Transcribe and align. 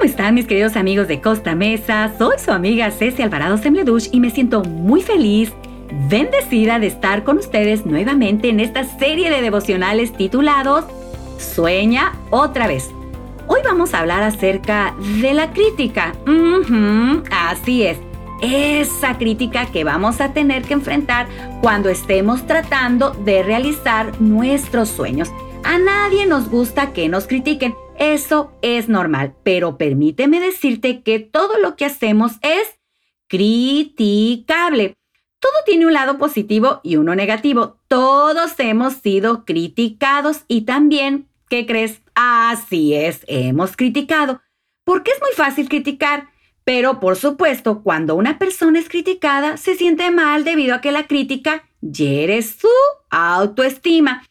¿Cómo 0.00 0.08
están 0.08 0.34
mis 0.34 0.46
queridos 0.46 0.76
amigos 0.76 1.08
de 1.08 1.20
Costa 1.20 1.54
Mesa? 1.54 2.10
Soy 2.16 2.38
su 2.38 2.52
amiga 2.52 2.90
Ceci 2.90 3.20
Alvarado 3.20 3.58
Sembledush 3.58 4.08
y 4.12 4.20
me 4.20 4.30
siento 4.30 4.64
muy 4.64 5.02
feliz, 5.02 5.52
bendecida 6.08 6.78
de 6.78 6.86
estar 6.86 7.22
con 7.22 7.36
ustedes 7.36 7.84
nuevamente 7.84 8.48
en 8.48 8.60
esta 8.60 8.84
serie 8.84 9.28
de 9.28 9.42
devocionales 9.42 10.16
titulados 10.16 10.86
Sueña 11.36 12.14
otra 12.30 12.66
vez. 12.66 12.88
Hoy 13.46 13.60
vamos 13.62 13.92
a 13.92 13.98
hablar 13.98 14.22
acerca 14.22 14.94
de 15.20 15.34
la 15.34 15.52
crítica. 15.52 16.14
así 17.30 17.82
es, 17.82 17.98
esa 18.40 19.18
crítica 19.18 19.66
que 19.66 19.84
vamos 19.84 20.22
a 20.22 20.32
tener 20.32 20.62
que 20.62 20.72
enfrentar 20.72 21.26
cuando 21.60 21.90
estemos 21.90 22.46
tratando 22.46 23.10
de 23.10 23.42
realizar 23.42 24.18
nuestros 24.18 24.88
sueños. 24.88 25.30
A 25.62 25.76
nadie 25.76 26.24
nos 26.24 26.48
gusta 26.48 26.94
que 26.94 27.10
nos 27.10 27.26
critiquen 27.26 27.74
eso 28.00 28.58
es 28.62 28.88
normal, 28.88 29.36
pero 29.44 29.76
permíteme 29.76 30.40
decirte 30.40 31.02
que 31.02 31.20
todo 31.20 31.58
lo 31.58 31.76
que 31.76 31.84
hacemos 31.84 32.32
es 32.40 32.80
criticable. 33.28 34.94
Todo 35.38 35.52
tiene 35.66 35.84
un 35.84 35.92
lado 35.92 36.16
positivo 36.16 36.80
y 36.82 36.96
uno 36.96 37.14
negativo. 37.14 37.78
Todos 37.88 38.58
hemos 38.58 38.94
sido 38.94 39.44
criticados 39.44 40.44
y 40.48 40.62
también, 40.62 41.28
¿qué 41.50 41.66
crees? 41.66 42.00
Así 42.14 42.94
es, 42.94 43.20
hemos 43.26 43.76
criticado. 43.76 44.40
Porque 44.84 45.10
es 45.10 45.20
muy 45.20 45.32
fácil 45.36 45.68
criticar. 45.68 46.30
Pero 46.64 47.00
por 47.00 47.16
supuesto, 47.16 47.82
cuando 47.82 48.14
una 48.14 48.38
persona 48.38 48.78
es 48.78 48.88
criticada, 48.88 49.58
se 49.58 49.74
siente 49.74 50.10
mal 50.10 50.44
debido 50.44 50.74
a 50.74 50.80
que 50.80 50.92
la 50.92 51.06
crítica 51.06 51.68
hiere 51.82 52.40
su 52.40 52.68
autoestima. 53.10 54.22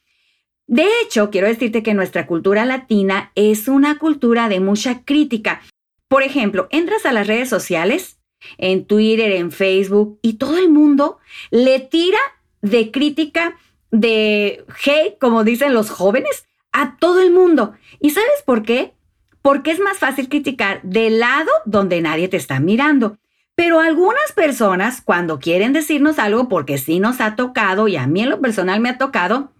De 0.69 0.87
hecho, 1.01 1.31
quiero 1.31 1.47
decirte 1.47 1.81
que 1.81 1.95
nuestra 1.95 2.27
cultura 2.27 2.63
latina 2.63 3.31
es 3.33 3.67
una 3.67 3.97
cultura 3.97 4.49
de 4.49 4.59
mucha 4.59 5.03
crítica. 5.03 5.61
Por 6.07 6.21
ejemplo, 6.21 6.67
entras 6.69 7.07
a 7.07 7.11
las 7.11 7.25
redes 7.25 7.49
sociales, 7.49 8.19
en 8.59 8.85
Twitter, 8.85 9.31
en 9.31 9.51
Facebook, 9.51 10.19
y 10.21 10.33
todo 10.33 10.59
el 10.59 10.69
mundo 10.69 11.17
le 11.49 11.79
tira 11.79 12.19
de 12.61 12.91
crítica, 12.91 13.57
de 13.89 14.63
hate, 14.85 15.17
como 15.19 15.43
dicen 15.43 15.73
los 15.73 15.89
jóvenes, 15.89 16.45
a 16.71 16.97
todo 16.97 17.19
el 17.19 17.31
mundo. 17.31 17.73
¿Y 17.99 18.11
sabes 18.11 18.43
por 18.45 18.61
qué? 18.61 18.93
Porque 19.41 19.71
es 19.71 19.79
más 19.79 19.97
fácil 19.97 20.29
criticar 20.29 20.83
del 20.83 21.17
lado 21.17 21.49
donde 21.65 21.99
nadie 21.99 22.27
te 22.27 22.37
está 22.37 22.59
mirando. 22.59 23.17
Pero 23.55 23.79
algunas 23.79 24.33
personas, 24.35 25.01
cuando 25.01 25.39
quieren 25.39 25.73
decirnos 25.73 26.19
algo, 26.19 26.47
porque 26.47 26.77
sí 26.77 26.99
nos 26.99 27.21
ha 27.21 27.35
tocado, 27.35 27.87
y 27.87 27.95
a 27.95 28.05
mí 28.05 28.21
en 28.21 28.29
lo 28.29 28.39
personal 28.39 28.79
me 28.81 28.89
ha 28.89 28.99
tocado, 28.99 29.51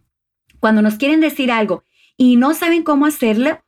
cuando 0.59 0.81
nos 0.81 0.95
quieren 0.95 1.21
decir 1.21 1.52
algo 1.52 1.83
y 2.17 2.35
no 2.35 2.53
saben 2.53 2.83
cómo 2.83 3.05
hacerlo, 3.05 3.59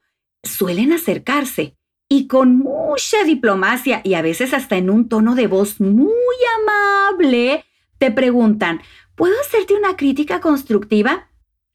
suelen 0.43 0.91
acercarse 0.91 1.75
y 2.09 2.27
con 2.27 2.57
mucha 2.57 3.23
diplomacia 3.23 4.01
y 4.03 4.15
a 4.15 4.21
veces 4.21 4.53
hasta 4.53 4.75
en 4.75 4.89
un 4.89 5.07
tono 5.07 5.33
de 5.33 5.47
voz 5.47 5.79
muy 5.79 6.35
amable, 6.61 7.63
te 7.97 8.11
preguntan, 8.11 8.81
¿puedo 9.15 9.33
hacerte 9.39 9.75
una 9.75 9.95
crítica 9.95 10.41
constructiva? 10.41 11.29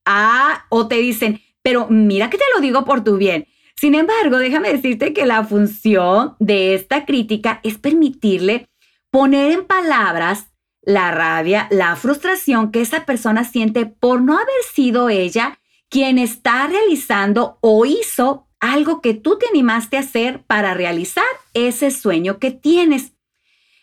Ah, 0.04 0.66
o 0.68 0.88
te 0.88 0.96
dicen, 0.96 1.40
pero 1.62 1.86
mira 1.88 2.28
que 2.28 2.36
te 2.36 2.44
lo 2.54 2.60
digo 2.60 2.84
por 2.84 3.02
tu 3.02 3.16
bien. 3.16 3.46
Sin 3.76 3.94
embargo, 3.94 4.38
déjame 4.38 4.72
decirte 4.72 5.12
que 5.12 5.26
la 5.26 5.44
función 5.44 6.36
de 6.38 6.74
esta 6.74 7.06
crítica 7.06 7.60
es 7.62 7.78
permitirle 7.78 8.68
poner 9.10 9.52
en 9.52 9.66
palabras 9.66 10.52
la 10.86 11.10
rabia, 11.10 11.66
la 11.70 11.96
frustración 11.96 12.70
que 12.70 12.80
esa 12.80 13.04
persona 13.04 13.44
siente 13.44 13.86
por 13.86 14.22
no 14.22 14.34
haber 14.34 14.62
sido 14.72 15.10
ella 15.10 15.58
quien 15.90 16.16
está 16.16 16.68
realizando 16.68 17.58
o 17.60 17.84
hizo 17.84 18.48
algo 18.60 19.02
que 19.02 19.12
tú 19.12 19.36
te 19.36 19.46
animaste 19.48 19.96
a 19.96 20.00
hacer 20.00 20.44
para 20.46 20.74
realizar 20.74 21.24
ese 21.54 21.90
sueño 21.90 22.38
que 22.38 22.52
tienes. 22.52 23.12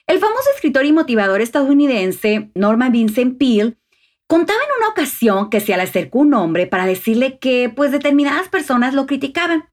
El 0.08 0.20
famoso 0.20 0.50
escritor 0.56 0.86
y 0.86 0.94
motivador 0.94 1.42
estadounidense 1.42 2.52
Norman 2.56 2.94
Vincent 2.94 3.38
Peale 3.38 3.78
contaba 4.26 4.60
en 4.60 4.82
una 4.82 4.90
ocasión 4.90 5.50
que 5.50 5.60
se 5.60 5.76
le 5.76 5.84
acercó 5.84 6.20
un 6.20 6.34
hombre 6.34 6.68
para 6.68 6.86
decirle 6.86 7.38
que 7.38 7.70
pues 7.70 7.92
determinadas 7.92 8.48
personas 8.48 8.94
lo 8.94 9.06
criticaban 9.08 9.66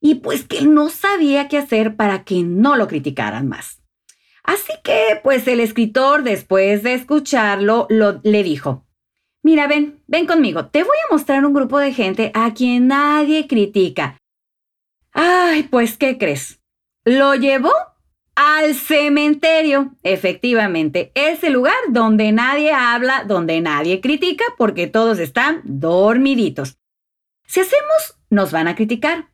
y 0.00 0.16
pues 0.16 0.44
que 0.44 0.62
no 0.62 0.88
sabía 0.88 1.48
qué 1.48 1.58
hacer 1.58 1.96
para 1.96 2.24
que 2.24 2.42
no 2.42 2.76
lo 2.76 2.88
criticaran 2.88 3.48
más. 3.48 3.79
Así 4.50 4.72
que, 4.82 5.20
pues 5.22 5.46
el 5.46 5.60
escritor, 5.60 6.24
después 6.24 6.82
de 6.82 6.94
escucharlo, 6.94 7.86
le 7.88 8.42
dijo, 8.42 8.84
mira, 9.44 9.68
ven, 9.68 10.02
ven 10.08 10.26
conmigo, 10.26 10.66
te 10.66 10.82
voy 10.82 10.96
a 10.96 11.12
mostrar 11.12 11.44
un 11.46 11.52
grupo 11.52 11.78
de 11.78 11.92
gente 11.92 12.32
a 12.34 12.52
quien 12.52 12.88
nadie 12.88 13.46
critica. 13.46 14.18
Ay, 15.12 15.62
pues, 15.70 15.96
¿qué 15.96 16.18
crees? 16.18 16.60
Lo 17.04 17.36
llevó 17.36 17.70
al 18.34 18.74
cementerio. 18.74 19.94
Efectivamente, 20.02 21.12
ese 21.14 21.50
lugar 21.50 21.78
donde 21.90 22.32
nadie 22.32 22.72
habla, 22.72 23.22
donde 23.22 23.60
nadie 23.60 24.00
critica, 24.00 24.42
porque 24.58 24.88
todos 24.88 25.20
están 25.20 25.60
dormiditos. 25.62 26.76
Si 27.46 27.60
hacemos, 27.60 28.18
nos 28.30 28.50
van 28.50 28.66
a 28.66 28.74
criticar 28.74 29.30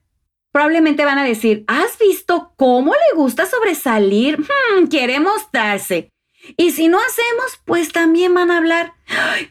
probablemente 0.56 1.04
van 1.04 1.18
a 1.18 1.24
decir, 1.24 1.66
¿has 1.96 1.98
visto 1.98 2.52
cómo 2.56 2.92
le 2.92 3.16
gusta 3.16 3.46
sobresalir? 3.46 4.38
Hmm, 4.40 4.86
quiere 4.86 5.20
mostrarse. 5.20 6.10
Y 6.56 6.70
si 6.70 6.88
no 6.88 6.98
hacemos, 6.98 7.60
pues 7.64 7.92
también 7.92 8.34
van 8.34 8.50
a 8.50 8.58
hablar. 8.58 8.94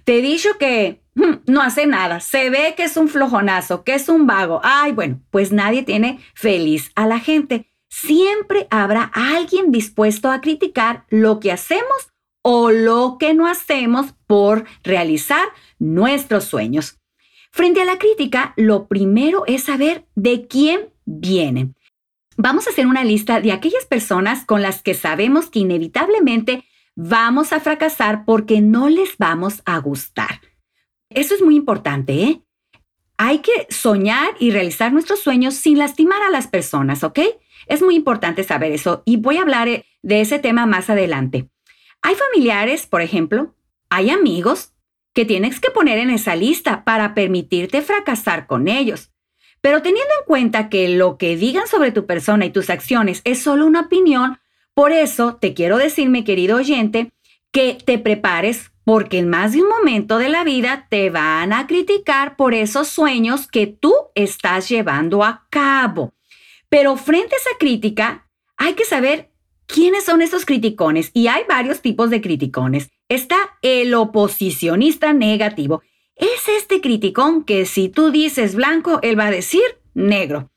Te 0.03 0.19
he 0.19 0.21
dicho 0.21 0.57
que 0.57 1.01
hmm, 1.15 1.43
no 1.47 1.61
hace 1.61 1.85
nada. 1.85 2.19
Se 2.19 2.49
ve 2.49 2.73
que 2.77 2.83
es 2.83 2.97
un 2.97 3.09
flojonazo, 3.09 3.83
que 3.83 3.95
es 3.95 4.09
un 4.09 4.27
vago. 4.27 4.61
Ay, 4.63 4.91
bueno, 4.91 5.21
pues 5.31 5.51
nadie 5.51 5.83
tiene 5.83 6.19
feliz 6.33 6.91
a 6.95 7.05
la 7.07 7.19
gente. 7.19 7.67
Siempre 7.89 8.67
habrá 8.69 9.11
alguien 9.13 9.71
dispuesto 9.71 10.29
a 10.29 10.41
criticar 10.41 11.05
lo 11.09 11.39
que 11.39 11.51
hacemos 11.51 12.11
o 12.41 12.71
lo 12.71 13.17
que 13.19 13.33
no 13.33 13.47
hacemos 13.47 14.13
por 14.27 14.65
realizar 14.83 15.47
nuestros 15.79 16.45
sueños. 16.45 16.99
Frente 17.51 17.81
a 17.81 17.85
la 17.85 17.97
crítica, 17.97 18.53
lo 18.57 18.87
primero 18.87 19.45
es 19.47 19.63
saber 19.63 20.05
de 20.15 20.47
quién 20.47 20.89
viene. 21.05 21.74
Vamos 22.37 22.67
a 22.67 22.71
hacer 22.71 22.85
una 22.85 23.03
lista 23.03 23.39
de 23.39 23.51
aquellas 23.51 23.85
personas 23.85 24.43
con 24.45 24.61
las 24.61 24.81
que 24.81 24.93
sabemos 24.93 25.49
que 25.49 25.59
inevitablemente 25.59 26.65
vamos 26.95 27.53
a 27.53 27.59
fracasar 27.59 28.25
porque 28.25 28.61
no 28.61 28.89
les 28.89 29.17
vamos 29.17 29.61
a 29.65 29.77
gustar. 29.77 30.41
Eso 31.09 31.33
es 31.33 31.41
muy 31.41 31.55
importante, 31.55 32.23
¿eh? 32.23 32.41
Hay 33.17 33.39
que 33.39 33.67
soñar 33.69 34.35
y 34.39 34.51
realizar 34.51 34.91
nuestros 34.91 35.19
sueños 35.19 35.53
sin 35.53 35.77
lastimar 35.77 36.21
a 36.23 36.29
las 36.29 36.47
personas, 36.47 37.05
¿ok? 37.05 37.19
Es 37.67 37.81
muy 37.81 37.95
importante 37.95 38.43
saber 38.43 38.73
eso 38.73 39.03
y 39.05 39.15
voy 39.15 39.37
a 39.37 39.43
hablar 39.43 39.69
eh, 39.69 39.85
de 40.01 40.19
ese 40.19 40.37
tema 40.37 40.65
más 40.65 40.89
adelante. 40.89 41.49
Hay 42.01 42.15
familiares, 42.15 42.85
por 42.85 43.01
ejemplo, 43.01 43.55
hay 43.89 44.09
amigos 44.09 44.73
que 45.13 45.23
tienes 45.23 45.61
que 45.61 45.71
poner 45.71 45.97
en 45.97 46.09
esa 46.09 46.35
lista 46.35 46.83
para 46.83 47.13
permitirte 47.13 47.81
fracasar 47.81 48.47
con 48.47 48.67
ellos. 48.67 49.11
Pero 49.65 49.81
teniendo 49.81 50.13
en 50.19 50.27
cuenta 50.27 50.69
que 50.69 50.89
lo 50.89 51.17
que 51.17 51.35
digan 51.35 51.65
sobre 51.65 51.91
tu 51.91 52.05
persona 52.05 52.45
y 52.45 52.51
tus 52.51 52.69
acciones 52.69 53.21
es 53.23 53.41
solo 53.41 53.65
una 53.65 53.79
opinión, 53.81 54.37
por 54.75 54.91
eso 54.91 55.37
te 55.37 55.55
quiero 55.55 55.79
decir, 55.79 56.07
mi 56.07 56.23
querido 56.23 56.57
oyente, 56.57 57.13
que 57.49 57.75
te 57.83 57.97
prepares 57.97 58.71
porque 58.83 59.17
en 59.17 59.27
más 59.27 59.53
de 59.53 59.63
un 59.63 59.69
momento 59.69 60.19
de 60.19 60.29
la 60.29 60.43
vida 60.43 60.85
te 60.91 61.09
van 61.09 61.51
a 61.51 61.65
criticar 61.65 62.35
por 62.35 62.53
esos 62.53 62.89
sueños 62.89 63.47
que 63.47 63.65
tú 63.65 63.91
estás 64.13 64.69
llevando 64.69 65.23
a 65.23 65.47
cabo. 65.49 66.13
Pero 66.69 66.95
frente 66.95 67.33
a 67.33 67.39
esa 67.39 67.57
crítica, 67.57 68.29
hay 68.57 68.75
que 68.75 68.85
saber 68.85 69.31
quiénes 69.65 70.05
son 70.05 70.21
esos 70.21 70.45
criticones 70.45 71.09
y 71.11 71.25
hay 71.25 71.41
varios 71.49 71.81
tipos 71.81 72.11
de 72.11 72.21
criticones. 72.21 72.91
Está 73.09 73.37
el 73.63 73.95
oposicionista 73.95 75.11
negativo 75.11 75.81
es 76.15 76.47
este 76.47 76.81
criticón 76.81 77.43
que 77.43 77.65
si 77.65 77.89
tú 77.89 78.11
dices 78.11 78.55
blanco, 78.55 78.99
él 79.01 79.19
va 79.19 79.27
a 79.27 79.31
decir 79.31 79.63
negro. 79.93 80.51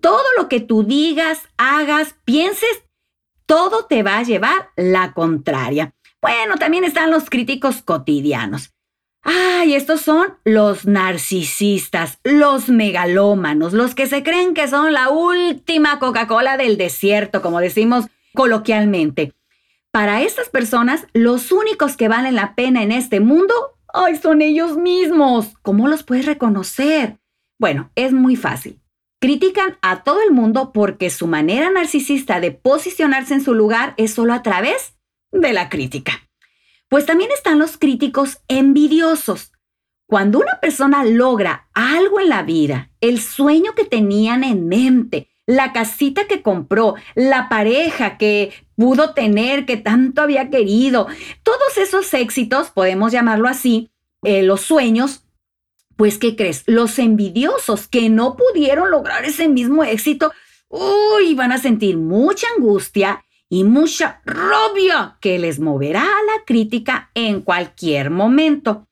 Todo 0.00 0.24
lo 0.38 0.48
que 0.48 0.60
tú 0.60 0.84
digas, 0.84 1.40
hagas, 1.56 2.14
pienses, 2.24 2.84
todo 3.46 3.86
te 3.86 4.02
va 4.02 4.18
a 4.18 4.22
llevar 4.22 4.70
la 4.76 5.12
contraria. 5.12 5.94
Bueno, 6.22 6.56
también 6.56 6.84
están 6.84 7.10
los 7.10 7.28
críticos 7.28 7.82
cotidianos. 7.82 8.72
Ay, 9.22 9.74
estos 9.74 10.00
son 10.00 10.38
los 10.44 10.86
narcisistas, 10.86 12.18
los 12.24 12.68
megalómanos, 12.68 13.74
los 13.74 13.94
que 13.94 14.06
se 14.06 14.22
creen 14.22 14.54
que 14.54 14.68
son 14.68 14.94
la 14.94 15.10
última 15.10 15.98
Coca-Cola 15.98 16.56
del 16.56 16.78
desierto, 16.78 17.42
como 17.42 17.60
decimos 17.60 18.06
coloquialmente. 18.34 19.34
Para 19.90 20.22
estas 20.22 20.48
personas, 20.48 21.06
los 21.12 21.52
únicos 21.52 21.96
que 21.96 22.08
valen 22.08 22.36
la 22.36 22.54
pena 22.54 22.82
en 22.82 22.92
este 22.92 23.20
mundo 23.20 23.54
¡Ay, 23.92 24.16
son 24.16 24.42
ellos 24.42 24.76
mismos! 24.76 25.54
¿Cómo 25.62 25.88
los 25.88 26.02
puedes 26.02 26.26
reconocer? 26.26 27.18
Bueno, 27.58 27.90
es 27.94 28.12
muy 28.12 28.36
fácil. 28.36 28.80
Critican 29.20 29.76
a 29.82 30.02
todo 30.02 30.22
el 30.22 30.30
mundo 30.30 30.72
porque 30.72 31.10
su 31.10 31.26
manera 31.26 31.70
narcisista 31.70 32.40
de 32.40 32.52
posicionarse 32.52 33.34
en 33.34 33.42
su 33.42 33.54
lugar 33.54 33.94
es 33.98 34.14
solo 34.14 34.32
a 34.32 34.42
través 34.42 34.96
de 35.30 35.52
la 35.52 35.68
crítica. 35.68 36.12
Pues 36.88 37.06
también 37.06 37.30
están 37.30 37.58
los 37.58 37.76
críticos 37.76 38.40
envidiosos. 38.48 39.52
Cuando 40.06 40.38
una 40.40 40.58
persona 40.60 41.04
logra 41.04 41.68
algo 41.72 42.18
en 42.18 42.30
la 42.30 42.42
vida, 42.42 42.90
el 43.00 43.20
sueño 43.20 43.74
que 43.76 43.84
tenían 43.84 44.42
en 44.42 44.66
mente, 44.66 45.30
la 45.50 45.72
casita 45.72 46.28
que 46.28 46.42
compró, 46.42 46.94
la 47.16 47.48
pareja 47.48 48.18
que 48.18 48.52
pudo 48.76 49.14
tener, 49.14 49.66
que 49.66 49.76
tanto 49.76 50.22
había 50.22 50.48
querido. 50.48 51.08
Todos 51.42 51.76
esos 51.76 52.14
éxitos, 52.14 52.70
podemos 52.70 53.10
llamarlo 53.10 53.48
así, 53.48 53.90
eh, 54.22 54.44
los 54.44 54.60
sueños, 54.60 55.24
pues 55.96 56.18
¿qué 56.18 56.36
crees? 56.36 56.62
Los 56.66 57.00
envidiosos 57.00 57.88
que 57.88 58.08
no 58.08 58.36
pudieron 58.36 58.92
lograr 58.92 59.24
ese 59.24 59.48
mismo 59.48 59.82
éxito, 59.82 60.30
uy, 60.68 61.34
van 61.34 61.50
a 61.50 61.58
sentir 61.58 61.96
mucha 61.96 62.46
angustia 62.56 63.24
y 63.48 63.64
mucha 63.64 64.22
rabia 64.24 65.18
que 65.20 65.40
les 65.40 65.58
moverá 65.58 66.04
a 66.04 66.24
la 66.24 66.44
crítica 66.46 67.10
en 67.14 67.40
cualquier 67.40 68.10
momento. 68.10 68.86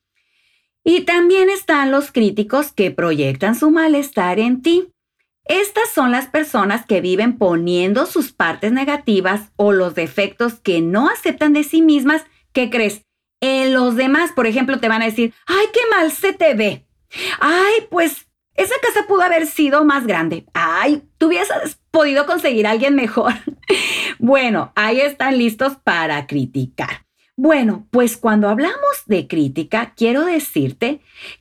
Y 0.83 1.03
también 1.03 1.51
están 1.51 1.93
los 1.93 2.11
críticos 2.11 2.73
que 2.73 2.91
proyectan 2.91 3.55
su 3.55 3.71
malestar 3.71 4.41
en 4.41 4.61
ti. 4.61 4.93
Estas 5.49 5.91
son 5.95 6.11
las 6.11 6.27
personas 6.27 6.85
que 6.85 7.01
viven 7.01 7.39
poniendo 7.39 8.05
sus 8.07 8.33
partes 8.33 8.71
negativas 8.71 9.51
o 9.57 9.73
los 9.73 9.95
defectos 9.95 10.55
que 10.55 10.83
no 10.83 11.09
aceptan 11.09 11.55
de 11.55 11.65
sí 11.65 11.81
mismas. 11.83 12.25
¿Qué 12.53 12.69
crees? 12.69 13.03
En 13.41 13.73
los 13.73 13.97
demás, 13.97 14.33
por 14.33 14.47
ejemplo, 14.47 14.79
te 14.79 14.89
van 14.89 15.03
a 15.03 15.07
decir, 15.07 15.33
ay, 15.47 15.67
qué 15.73 15.81
mal 15.91 16.13
se 16.13 16.33
te 16.33 16.55
ve. 16.55 16.87
Ay, 17.41 17.87
pues 17.91 18.29
esa 18.55 18.75
casa 18.83 19.07
pudo 19.07 19.23
haber 19.23 19.47
sido 19.47 19.85
más 19.85 20.07
grande. 20.07 20.45
Ay, 20.53 21.03
tú 21.17 21.29
hubieras 21.29 21.79
podido 21.91 22.27
conseguir 22.27 22.67
a 22.67 22.73
alguien 22.73 22.95
mejor. 22.95 23.33
bueno, 24.19 24.73
ahí 24.75 25.01
están 25.01 25.39
listos 25.39 25.77
para 25.83 26.27
criticar. 26.27 27.07
Bueno, 27.37 27.87
pues 27.91 28.17
cuando 28.17 28.49
hablamos 28.49 29.05
de 29.07 29.29
crítica, 29.29 29.95
quiero 29.97 30.25
decirte 30.25 31.01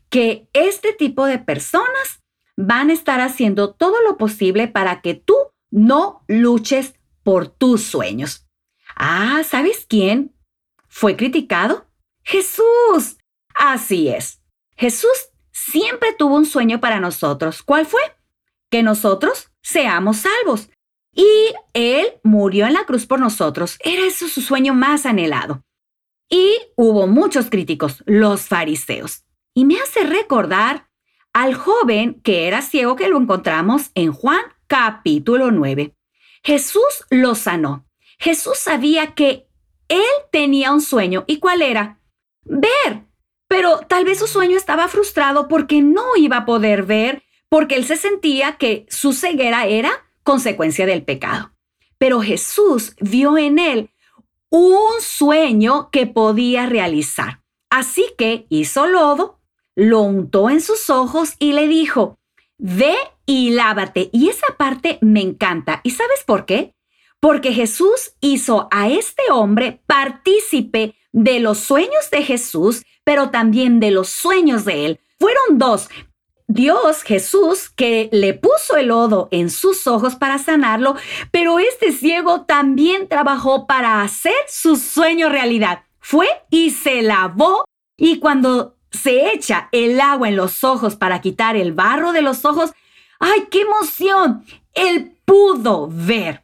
que 0.09 0.47
este 0.53 0.93
tipo 0.93 1.25
de 1.25 1.39
personas 1.39 2.21
van 2.57 2.89
a 2.89 2.93
estar 2.93 3.21
haciendo 3.21 3.73
todo 3.73 4.01
lo 4.01 4.17
posible 4.17 4.67
para 4.67 5.01
que 5.01 5.13
tú 5.13 5.35
no 5.69 6.23
luches 6.27 6.95
por 7.23 7.47
tus 7.47 7.83
sueños. 7.83 8.47
Ah, 8.95 9.43
¿sabes 9.47 9.85
quién 9.87 10.33
fue 10.87 11.15
criticado? 11.15 11.85
Jesús. 12.23 13.17
Así 13.53 14.09
es. 14.09 14.41
Jesús 14.75 15.29
siempre 15.51 16.13
tuvo 16.17 16.35
un 16.35 16.45
sueño 16.45 16.79
para 16.79 16.99
nosotros. 16.99 17.63
¿Cuál 17.63 17.85
fue? 17.85 18.01
Que 18.69 18.83
nosotros 18.83 19.51
seamos 19.61 20.17
salvos. 20.17 20.69
Y 21.13 21.53
Él 21.73 22.19
murió 22.23 22.67
en 22.67 22.73
la 22.73 22.85
cruz 22.85 23.05
por 23.05 23.19
nosotros. 23.19 23.77
Era 23.83 24.05
eso 24.05 24.27
su 24.27 24.41
sueño 24.41 24.73
más 24.73 25.05
anhelado. 25.05 25.63
Y 26.29 26.57
hubo 26.75 27.07
muchos 27.07 27.49
críticos, 27.49 28.03
los 28.05 28.41
fariseos. 28.47 29.23
Y 29.53 29.65
me 29.65 29.79
hace 29.79 30.03
recordar 30.03 30.86
al 31.37 31.53
joven 31.53 32.19
que 32.23 32.47
era 32.47 32.63
ciego 32.63 32.95
que 32.95 33.07
lo 33.09 33.19
encontramos 33.19 33.91
en 33.93 34.11
Juan 34.11 34.41
capítulo 34.65 35.51
9. 35.51 35.93
Jesús 36.43 37.05
lo 37.11 37.35
sanó. 37.35 37.85
Jesús 38.17 38.57
sabía 38.57 39.13
que 39.13 39.47
él 39.87 40.01
tenía 40.31 40.71
un 40.71 40.81
sueño. 40.81 41.25
¿Y 41.27 41.37
cuál 41.37 41.61
era? 41.61 41.99
Ver. 42.41 43.03
Pero 43.47 43.81
tal 43.87 44.03
vez 44.03 44.17
su 44.17 44.25
sueño 44.25 44.57
estaba 44.57 44.87
frustrado 44.87 45.47
porque 45.47 45.83
no 45.83 46.15
iba 46.15 46.37
a 46.37 46.45
poder 46.47 46.81
ver, 46.87 47.21
porque 47.49 47.75
él 47.75 47.85
se 47.85 47.97
sentía 47.97 48.53
que 48.53 48.87
su 48.89 49.13
ceguera 49.13 49.67
era 49.67 49.91
consecuencia 50.23 50.87
del 50.87 51.03
pecado. 51.03 51.51
Pero 51.99 52.19
Jesús 52.19 52.95
vio 52.99 53.37
en 53.37 53.59
él 53.59 53.91
un 54.49 55.01
sueño 55.01 55.91
que 55.91 56.07
podía 56.07 56.65
realizar. 56.65 57.43
Así 57.69 58.07
que 58.17 58.47
hizo 58.49 58.87
lodo, 58.87 59.36
lo 59.77 60.01
untó 60.01 60.49
en 60.49 60.59
sus 60.59 60.89
ojos 60.89 61.35
y 61.37 61.53
le 61.53 61.67
dijo, 61.67 62.17
ve 62.57 62.95
y 63.27 63.51
lávate. 63.51 64.09
Y 64.11 64.27
esa 64.27 64.47
parte 64.57 64.97
me 65.01 65.21
encanta. 65.21 65.81
¿Y 65.83 65.91
sabes 65.91 66.23
por 66.25 66.45
qué? 66.45 66.73
Porque 67.19 67.53
Jesús 67.53 68.13
hizo 68.19 68.67
a 68.71 68.89
este 68.89 69.31
hombre 69.31 69.83
partícipe 69.85 70.95
de 71.11 71.39
los 71.39 71.59
sueños 71.59 72.09
de 72.11 72.23
Jesús, 72.23 72.85
pero 73.03 73.29
también 73.29 73.79
de 73.79 73.91
los 73.91 74.09
sueños 74.09 74.65
de 74.65 74.85
él. 74.87 74.99
Fueron 75.19 75.59
dos, 75.59 75.89
Dios, 76.47 77.03
Jesús, 77.03 77.69
que 77.69 78.09
le 78.11 78.33
puso 78.33 78.77
el 78.77 78.87
lodo 78.87 79.27
en 79.29 79.51
sus 79.51 79.85
ojos 79.85 80.15
para 80.15 80.39
sanarlo, 80.39 80.95
pero 81.29 81.59
este 81.59 81.91
ciego 81.91 82.45
también 82.45 83.07
trabajó 83.07 83.67
para 83.67 84.01
hacer 84.01 84.33
su 84.47 84.75
sueño 84.75 85.29
realidad. 85.29 85.83
Fue 85.99 86.27
y 86.49 86.71
se 86.71 87.03
lavó 87.03 87.63
y 87.95 88.19
cuando 88.19 88.76
se 88.97 89.33
echa 89.33 89.69
el 89.71 89.99
agua 89.99 90.29
en 90.29 90.35
los 90.35 90.63
ojos 90.63 90.95
para 90.95 91.21
quitar 91.21 91.55
el 91.55 91.73
barro 91.73 92.11
de 92.11 92.21
los 92.21 92.45
ojos, 92.45 92.73
¡ay, 93.19 93.47
qué 93.51 93.61
emoción! 93.61 94.43
Él 94.73 95.13
pudo 95.25 95.89
ver. 95.91 96.43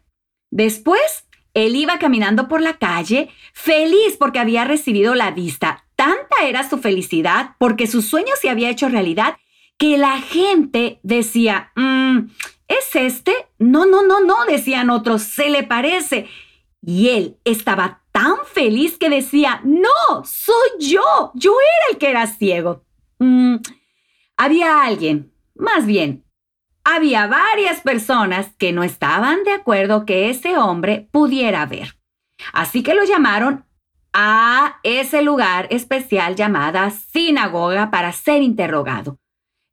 Después, 0.52 1.26
él 1.54 1.76
iba 1.76 2.00
caminando 2.00 2.48
por 2.48 2.62
la 2.62 2.78
calle, 2.78 3.30
feliz 3.54 4.18
porque 4.18 4.40
había 4.40 4.66
recibido 4.66 5.16
la 5.16 5.32
vista. 5.32 5.86
Tanta 5.96 6.44
era 6.44 6.68
su 6.68 6.80
felicidad 6.80 7.56
porque 7.60 7.88
su 7.88 8.02
sueño 8.02 8.34
se 8.40 8.50
había 8.50 8.70
hecho 8.70 8.90
realidad 8.90 9.38
que 9.78 9.98
la 9.98 10.20
gente 10.22 11.00
decía, 11.04 11.72
mm, 11.76 12.30
¿es 12.68 12.96
este? 12.96 13.34
No, 13.60 13.86
no, 13.86 14.04
no, 14.04 14.22
no, 14.22 14.46
decían 14.46 14.90
otros, 14.90 15.24
se 15.24 15.50
le 15.50 15.64
parece. 15.64 16.28
Y 16.82 17.10
él 17.10 17.38
estaba 17.46 18.03
tan 18.24 18.46
feliz 18.46 18.98
que 18.98 19.10
decía, 19.10 19.60
no, 19.66 20.24
soy 20.24 20.70
yo, 20.80 21.32
yo 21.34 21.52
era 21.52 21.92
el 21.92 21.98
que 21.98 22.10
era 22.10 22.26
ciego. 22.26 22.86
Mm, 23.20 23.58
había 24.38 24.84
alguien, 24.84 25.34
más 25.56 25.86
bien, 25.86 26.24
había 26.86 27.28
varias 27.28 27.82
personas 27.82 28.48
que 28.58 28.72
no 28.72 28.84
estaban 28.84 29.44
de 29.44 29.52
acuerdo 29.52 30.06
que 30.06 30.30
ese 30.30 30.58
hombre 30.58 31.10
pudiera 31.12 31.66
ver. 31.66 31.98
Así 32.54 32.82
que 32.82 32.96
lo 32.96 33.04
llamaron 33.04 33.66
a 34.14 34.80
ese 34.84 35.22
lugar 35.22 35.68
especial 35.70 36.38
llamada 36.38 36.92
sinagoga 36.92 37.92
para 37.92 38.14
ser 38.14 38.42
interrogado. 38.42 39.20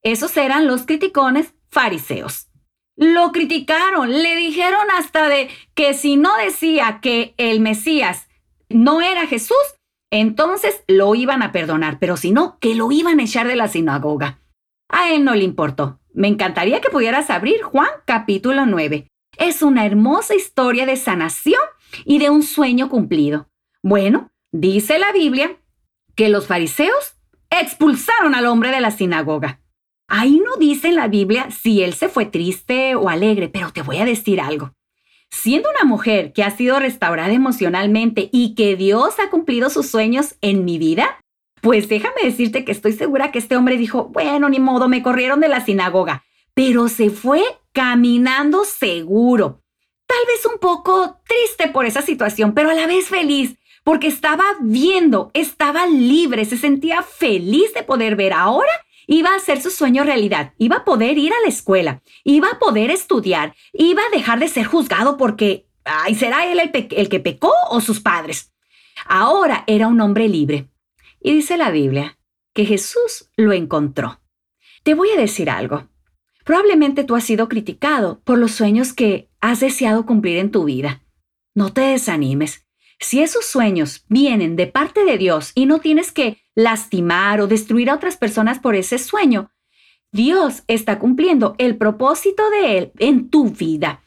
Esos 0.03 0.37
eran 0.37 0.67
los 0.67 0.87
criticones 0.87 1.55
fariseos. 1.71 2.49
Lo 2.97 3.31
criticaron, 3.31 4.11
le 4.11 4.35
dijeron 4.35 4.89
hasta 4.99 5.29
de 5.29 5.49
que 5.75 5.95
si 5.95 6.17
no 6.17 6.37
decía 6.37 6.99
que 7.01 7.35
el 7.37 7.61
Mesías 7.61 8.27
no 8.71 9.03
era 9.03 9.27
Jesús, 9.27 9.57
entonces 10.11 10.83
lo 10.89 11.15
iban 11.15 11.43
a 11.43 11.53
perdonar, 11.53 11.99
pero 11.99 12.17
si 12.17 12.33
no, 12.33 12.59
que 12.59 12.75
lo 12.75 12.91
iban 12.91 13.21
a 13.21 13.25
echar 13.25 13.47
de 13.47 13.57
la 13.57 13.69
sinagoga. 13.69 14.41
A 14.89 15.13
él 15.13 15.25
no 15.25 15.35
le 15.35 15.45
importó. 15.45 16.01
Me 16.13 16.29
encantaría 16.29 16.81
que 16.81 16.91
pudieras 16.91 17.31
abrir 17.31 17.63
Juan 17.63 17.91
capítulo 18.05 18.67
9. 18.67 19.07
Es 19.39 19.63
una 19.63 19.87
hermosa 19.87 20.35
historia 20.35 20.87
de 20.87 20.97
sanación 20.97 21.63
y 22.05 22.19
de 22.19 22.31
un 22.31 22.43
sueño 22.43 22.89
cumplido. 22.89 23.49
Bueno, 23.83 24.31
dice 24.53 24.99
la 24.99 25.13
Biblia 25.13 25.57
que 26.17 26.29
los 26.29 26.47
fariseos 26.47 27.15
expulsaron 27.51 28.35
al 28.35 28.47
hombre 28.47 28.71
de 28.71 28.81
la 28.81 28.91
sinagoga. 28.91 29.61
Ahí 30.09 30.41
no 30.45 30.57
dice 30.57 30.89
en 30.89 30.97
la 30.97 31.07
Biblia 31.07 31.51
si 31.53 31.83
él 31.83 31.95
se 31.95 32.09
fue 32.09 32.27
triste 32.27 32.97
o 32.97 33.09
alegre, 33.09 33.49
pero 33.49 33.73
te 33.73 33.83
voy 33.83 33.99
a 33.99 34.05
decir 34.05 34.41
algo. 34.41 34.73
Siendo 35.31 35.71
una 35.71 35.85
mujer 35.85 36.33
que 36.33 36.43
ha 36.43 36.51
sido 36.51 36.81
restaurada 36.81 37.33
emocionalmente 37.33 38.29
y 38.33 38.55
que 38.55 38.77
Dios 38.77 39.15
ha 39.21 39.31
cumplido 39.31 39.71
sus 39.71 39.87
sueños 39.87 40.35
en 40.41 40.65
mi 40.65 40.77
vida, 40.79 41.19
pues 41.61 41.89
déjame 41.89 42.23
decirte 42.25 42.65
que 42.65 42.73
estoy 42.73 42.93
segura 42.93 43.31
que 43.31 43.39
este 43.39 43.57
hombre 43.57 43.77
dijo, 43.77 44.07
bueno, 44.07 44.49
ni 44.49 44.59
modo, 44.59 44.89
me 44.89 45.03
corrieron 45.03 45.41
de 45.41 45.49
la 45.49 45.65
sinagoga, 45.65 46.25
pero 46.55 46.89
se 46.89 47.11
fue 47.11 47.43
caminando 47.73 48.65
seguro. 48.65 49.63
Tal 50.07 50.19
vez 50.27 50.45
un 50.47 50.59
poco 50.59 51.21
triste 51.27 51.69
por 51.69 51.87
esa 51.87 52.03
situación, 52.03 52.53
pero 52.53 52.71
a 52.71 52.75
la 52.75 52.89
vez 52.89 53.07
feliz, 53.09 53.57
porque 53.85 54.09
estaba 54.09 54.45
viendo, 54.61 55.31
estaba 55.35 55.87
libre, 55.87 56.45
se 56.45 56.57
sentía 56.57 57.03
feliz 57.03 57.73
de 57.75 57.85
poder 57.85 58.17
ver 58.17 58.33
ahora 58.33 58.71
iba 59.11 59.31
a 59.31 59.37
hacer 59.37 59.61
su 59.61 59.71
sueño 59.71 60.05
realidad, 60.05 60.55
iba 60.57 60.77
a 60.77 60.85
poder 60.85 61.19
ir 61.19 61.33
a 61.33 61.41
la 61.43 61.49
escuela, 61.49 62.01
iba 62.23 62.49
a 62.49 62.59
poder 62.61 62.93
estudiar, 62.93 63.57
iba 63.73 64.03
a 64.03 64.17
dejar 64.17 64.39
de 64.39 64.47
ser 64.47 64.67
juzgado 64.67 65.17
porque, 65.17 65.67
ay, 65.85 66.15
¿será 66.15 66.47
él 66.47 66.61
el, 66.61 66.71
el 66.73 67.09
que 67.09 67.19
pecó 67.19 67.53
o 67.71 67.81
sus 67.81 67.99
padres? 67.99 68.55
Ahora 69.07 69.65
era 69.67 69.89
un 69.89 70.01
hombre 70.01 70.29
libre. 70.29 70.71
Y 71.21 71.35
dice 71.35 71.57
la 71.57 71.73
Biblia 71.73 72.19
que 72.55 72.65
Jesús 72.65 73.29
lo 73.37 73.53
encontró. 73.53 74.21
Te 74.85 74.95
voy 74.95 75.11
a 75.11 75.21
decir 75.21 75.51
algo. 75.51 75.89
Probablemente 76.45 77.03
tú 77.03 77.17
has 77.17 77.25
sido 77.25 77.49
criticado 77.49 78.21
por 78.23 78.39
los 78.39 78.53
sueños 78.53 78.93
que 78.93 79.29
has 79.41 79.59
deseado 79.59 80.07
cumplir 80.07 80.39
en 80.39 80.53
tu 80.53 80.65
vida. 80.65 81.03
No 81.53 81.73
te 81.73 81.81
desanimes. 81.81 82.65
Si 83.01 83.23
esos 83.23 83.45
sueños 83.45 84.05
vienen 84.09 84.55
de 84.55 84.69
parte 84.69 85.05
de 85.05 85.19
Dios 85.19 85.51
y 85.57 85.67
no 85.67 85.81
tienes 85.81 86.13
que 86.13 86.39
lastimar 86.63 87.41
o 87.41 87.47
destruir 87.47 87.91
a 87.91 87.95
otras 87.95 88.17
personas 88.17 88.59
por 88.59 88.75
ese 88.75 88.99
sueño, 88.99 89.51
Dios 90.13 90.65
está 90.67 90.99
cumpliendo 90.99 91.55
el 91.59 91.77
propósito 91.77 92.51
de 92.51 92.79
Él 92.79 92.93
en 92.99 93.31
tu 93.31 93.51
vida. 93.51 94.03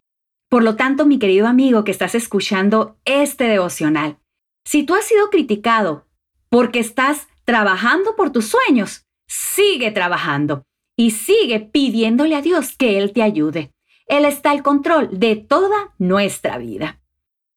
Por 0.49 0.63
lo 0.63 0.75
tanto, 0.75 1.05
mi 1.05 1.17
querido 1.17 1.47
amigo 1.47 1.83
que 1.83 1.91
estás 1.91 2.13
escuchando 2.15 2.97
este 3.05 3.45
devocional, 3.45 4.19
si 4.65 4.83
tú 4.83 4.95
has 4.95 5.05
sido 5.05 5.29
criticado 5.29 6.07
porque 6.49 6.79
estás 6.79 7.27
trabajando 7.45 8.15
por 8.15 8.31
tus 8.31 8.47
sueños, 8.47 9.05
sigue 9.27 9.91
trabajando 9.91 10.63
y 10.95 11.11
sigue 11.11 11.59
pidiéndole 11.59 12.35
a 12.35 12.41
Dios 12.41 12.77
que 12.77 12.99
Él 12.99 13.13
te 13.13 13.23
ayude. 13.23 13.73
Él 14.05 14.25
está 14.25 14.51
al 14.51 14.61
control 14.61 15.09
de 15.19 15.37
toda 15.37 15.95
nuestra 15.97 16.57
vida. 16.57 17.01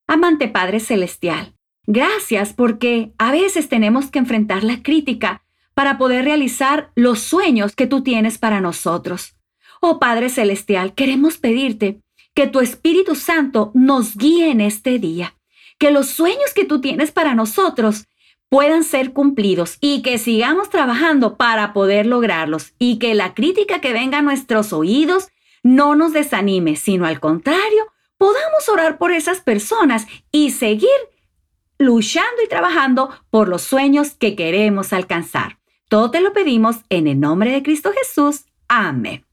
Amante 0.07 0.49
Padre 0.49 0.81
Celestial, 0.81 1.56
gracias 1.87 2.53
porque 2.53 3.13
a 3.19 3.33
veces 3.33 3.69
tenemos 3.69 4.11
que 4.11 4.19
enfrentar 4.19 4.65
la 4.65 4.83
crítica 4.83 5.43
para 5.75 5.99
poder 5.99 6.25
realizar 6.25 6.91
los 6.95 7.21
sueños 7.21 7.77
que 7.77 7.87
tú 7.87 8.03
tienes 8.03 8.39
para 8.39 8.61
nosotros. 8.61 9.35
Oh 9.81 9.99
Padre 9.99 10.31
Celestial, 10.31 10.95
queremos 10.95 11.39
pedirte 11.39 12.01
que 12.35 12.47
tu 12.47 12.61
Espíritu 12.61 13.15
Santo 13.15 13.73
nos 13.75 14.17
guíe 14.17 14.51
en 14.51 14.61
este 14.61 14.99
día, 14.99 15.37
que 15.79 15.91
los 15.91 16.09
sueños 16.09 16.53
que 16.55 16.65
tú 16.65 16.81
tienes 16.81 17.13
para 17.13 17.35
nosotros 17.35 18.07
puedan 18.49 18.85
ser 18.85 19.13
cumplidos 19.13 19.79
y 19.81 20.03
que 20.03 20.19
sigamos 20.19 20.71
trabajando 20.71 21.37
para 21.37 21.73
poder 21.73 22.07
lograrlos 22.07 22.75
y 22.79 22.99
que 22.99 23.15
la 23.15 23.35
crítica 23.35 23.81
que 23.81 23.93
venga 23.93 24.19
a 24.19 24.23
nuestros 24.23 24.73
oídos 24.73 25.29
no 25.63 25.95
nos 25.95 26.13
desanime, 26.13 26.77
sino 26.77 27.07
al 27.07 27.21
contrario, 27.21 27.93
podamos 28.19 28.69
orar 28.69 28.99
por 28.99 29.13
esas 29.13 29.41
personas 29.41 30.07
y 30.31 30.53
seguir 30.53 30.91
luchando 31.79 32.43
y 32.45 32.49
trabajando 32.49 33.11
por 33.31 33.49
los 33.49 33.63
sueños 33.63 34.15
que 34.15 34.37
queremos 34.37 34.93
alcanzar. 34.93 35.59
Todo 35.89 36.11
te 36.11 36.21
lo 36.21 36.33
pedimos 36.33 36.77
en 36.89 37.07
el 37.07 37.21
nombre 37.21 37.53
de 37.53 37.63
Cristo 37.63 37.93
Jesús. 37.93 38.45
Amén. 38.69 39.25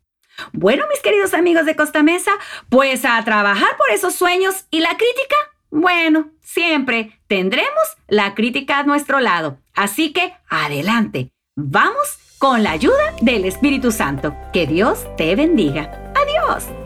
Bueno, 0.52 0.86
mis 0.90 1.02
queridos 1.02 1.34
amigos 1.34 1.66
de 1.66 1.76
Costa 1.76 2.04
Mesa, 2.04 2.32
pues 2.70 3.06
a 3.06 3.24
trabajar 3.24 3.78
por 3.78 3.90
esos 3.92 4.16
sueños 4.16 4.66
y 4.72 4.80
la 4.80 4.98
crítica, 4.98 5.36
bueno, 5.70 6.30
siempre 6.42 7.20
tendremos 7.28 7.84
la 8.08 8.36
crítica 8.36 8.80
a 8.80 8.84
nuestro 8.84 9.20
lado. 9.20 9.58
Así 9.74 10.14
que 10.14 10.34
adelante, 10.50 11.32
vamos 11.56 12.20
con 12.38 12.64
la 12.64 12.72
ayuda 12.72 13.16
del 13.22 13.46
Espíritu 13.46 13.92
Santo. 13.92 14.36
Que 14.52 14.68
Dios 14.68 15.08
te 15.18 15.36
bendiga. 15.36 16.14
Adiós. 16.16 16.83